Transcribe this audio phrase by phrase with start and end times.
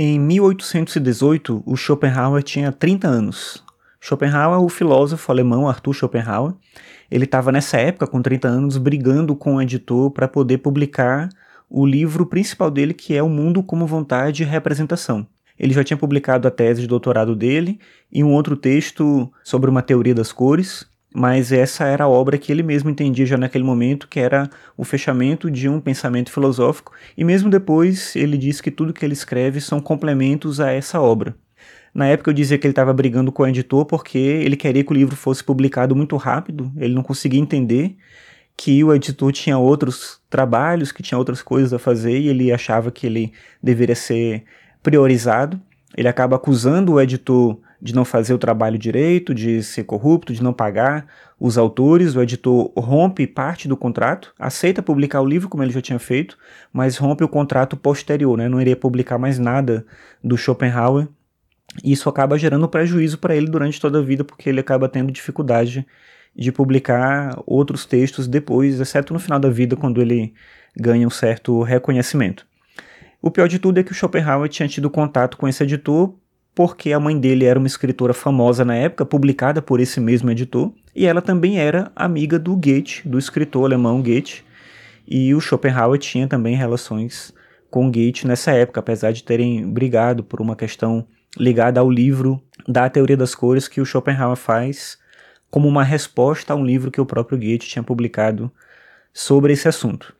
[0.00, 3.64] Em 1818, o Schopenhauer tinha 30 anos.
[4.00, 6.54] Schopenhauer, o filósofo alemão Arthur Schopenhauer,
[7.10, 11.28] ele estava nessa época, com 30 anos, brigando com o editor para poder publicar
[11.68, 15.26] o livro principal dele, que é O Mundo como Vontade e Representação.
[15.58, 17.80] Ele já tinha publicado a tese de doutorado dele
[18.12, 22.52] e um outro texto sobre uma teoria das cores, mas essa era a obra que
[22.52, 27.24] ele mesmo entendia já naquele momento, que era o fechamento de um pensamento filosófico, e
[27.24, 31.34] mesmo depois ele diz que tudo que ele escreve são complementos a essa obra.
[31.94, 34.92] Na época eu dizia que ele estava brigando com o editor porque ele queria que
[34.92, 37.96] o livro fosse publicado muito rápido, ele não conseguia entender
[38.56, 42.90] que o editor tinha outros trabalhos, que tinha outras coisas a fazer e ele achava
[42.90, 43.32] que ele
[43.62, 44.42] deveria ser
[44.82, 45.60] priorizado.
[45.96, 50.42] Ele acaba acusando o editor de não fazer o trabalho direito, de ser corrupto, de
[50.42, 51.06] não pagar
[51.38, 52.16] os autores.
[52.16, 56.36] O editor rompe parte do contrato, aceita publicar o livro como ele já tinha feito,
[56.72, 58.48] mas rompe o contrato posterior, né?
[58.48, 59.86] não iria publicar mais nada
[60.22, 61.08] do Schopenhauer.
[61.84, 65.12] E isso acaba gerando prejuízo para ele durante toda a vida, porque ele acaba tendo
[65.12, 65.86] dificuldade
[66.34, 70.32] de publicar outros textos depois, exceto no final da vida, quando ele
[70.76, 72.46] ganha um certo reconhecimento.
[73.20, 76.14] O pior de tudo é que o Schopenhauer tinha tido contato com esse editor
[76.58, 80.72] porque a mãe dele era uma escritora famosa na época, publicada por esse mesmo editor,
[80.92, 84.44] e ela também era amiga do Goethe, do escritor alemão Goethe,
[85.06, 87.32] e o Schopenhauer tinha também relações
[87.70, 91.06] com Goethe nessa época, apesar de terem brigado por uma questão
[91.38, 94.98] ligada ao livro da teoria das cores que o Schopenhauer faz
[95.48, 98.50] como uma resposta a um livro que o próprio Goethe tinha publicado
[99.12, 100.12] sobre esse assunto.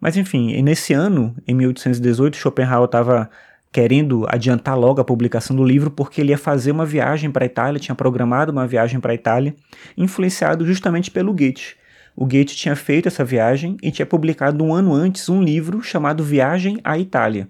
[0.00, 3.30] Mas enfim, nesse ano, em 1818, Schopenhauer estava
[3.74, 7.46] querendo adiantar logo a publicação do livro porque ele ia fazer uma viagem para a
[7.46, 9.52] Itália, tinha programado uma viagem para a Itália,
[9.98, 11.74] influenciado justamente pelo Goethe.
[12.14, 16.22] O Goethe tinha feito essa viagem e tinha publicado um ano antes um livro chamado
[16.22, 17.48] Viagem à Itália.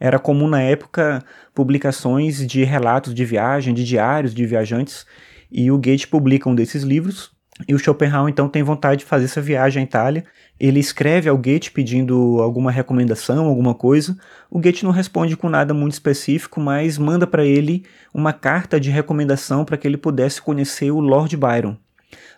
[0.00, 1.22] Era comum na época
[1.54, 5.04] publicações de relatos de viagem, de diários de viajantes,
[5.52, 7.32] e o Goethe publica um desses livros,
[7.66, 10.24] e o Schopenhauer então tem vontade de fazer essa viagem à Itália.
[10.58, 14.16] Ele escreve ao Goethe pedindo alguma recomendação, alguma coisa.
[14.50, 18.90] O Goethe não responde com nada muito específico, mas manda para ele uma carta de
[18.90, 21.76] recomendação para que ele pudesse conhecer o Lord Byron.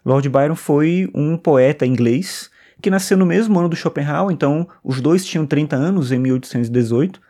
[0.04, 2.50] Lord Byron foi um poeta inglês
[2.80, 7.20] que nasceu no mesmo ano do Schopenhauer, então os dois tinham 30 anos em 1818,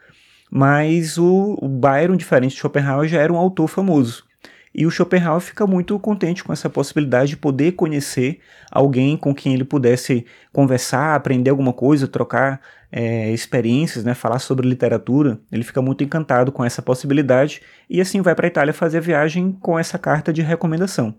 [0.50, 4.24] mas o, Byron, diferente de Schopenhauer, já era um autor famoso.
[4.74, 8.40] E o Schopenhauer fica muito contente com essa possibilidade de poder conhecer
[8.70, 12.60] alguém com quem ele pudesse conversar, aprender alguma coisa, trocar
[12.90, 15.38] é, experiências, né, falar sobre literatura.
[15.50, 19.02] Ele fica muito encantado com essa possibilidade e assim vai para a Itália fazer a
[19.02, 21.14] viagem com essa carta de recomendação.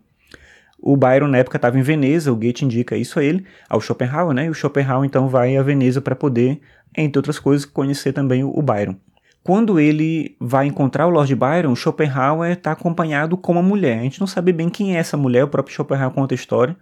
[0.80, 4.34] O Byron na época estava em Veneza, o Goethe indica isso a ele, ao Schopenhauer,
[4.34, 4.48] né?
[4.48, 6.60] E o Schopenhauer então vai a Veneza para poder,
[6.98, 8.98] entre outras coisas, conhecer também o Byron.
[9.44, 14.00] Quando ele vai encontrar o Lord Byron, Schopenhauer está acompanhado com uma mulher.
[14.00, 16.78] A gente não sabe bem quem é essa mulher, o próprio Schopenhauer conta a história.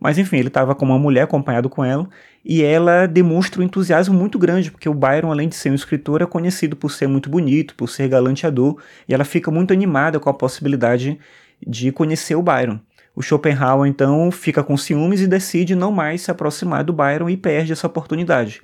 [0.00, 2.08] Mas enfim, ele estava com uma mulher acompanhado com ela,
[2.44, 6.20] e ela demonstra um entusiasmo muito grande, porque o Byron, além de ser um escritor,
[6.20, 10.28] é conhecido por ser muito bonito, por ser galanteador, e ela fica muito animada com
[10.28, 11.20] a possibilidade
[11.64, 12.80] de conhecer o Byron.
[13.14, 17.36] O Schopenhauer então fica com ciúmes e decide não mais se aproximar do Byron e
[17.36, 18.60] perde essa oportunidade.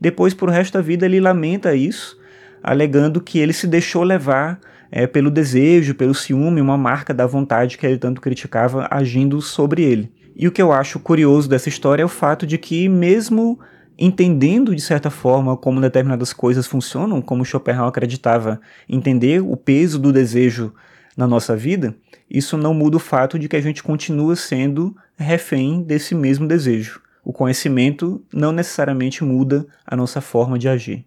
[0.00, 2.18] Depois, por resto da vida, ele lamenta isso
[2.62, 4.60] alegando que ele se deixou levar
[4.90, 9.82] é, pelo desejo, pelo ciúme, uma marca da vontade que ele tanto criticava agindo sobre
[9.82, 10.12] ele.
[10.34, 13.58] E o que eu acho curioso dessa história é o fato de que, mesmo
[13.98, 20.12] entendendo de certa forma como determinadas coisas funcionam, como Schopenhauer acreditava entender o peso do
[20.12, 20.72] desejo
[21.16, 21.94] na nossa vida,
[22.30, 27.02] isso não muda o fato de que a gente continua sendo refém desse mesmo desejo.
[27.22, 31.04] O conhecimento não necessariamente muda a nossa forma de agir.